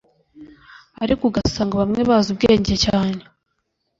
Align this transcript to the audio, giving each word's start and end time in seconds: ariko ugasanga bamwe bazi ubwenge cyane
ariko 1.03 1.21
ugasanga 1.25 1.73
bamwe 1.81 2.01
bazi 2.09 2.27
ubwenge 2.33 2.73
cyane 2.85 3.19